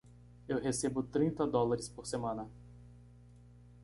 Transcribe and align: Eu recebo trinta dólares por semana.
Eu 0.47 0.57
recebo 0.59 1.03
trinta 1.03 1.45
dólares 1.45 1.87
por 1.87 2.07
semana. 2.07 2.49